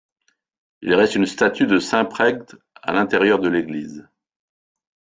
Il 0.81 0.95
reste 0.95 1.13
une 1.13 1.27
statue 1.27 1.67
de 1.67 1.77
saint 1.77 2.05
Pregts 2.05 2.55
à 2.81 2.91
l’intérieur 2.91 3.37
de 3.37 3.49
l’église. 3.49 4.09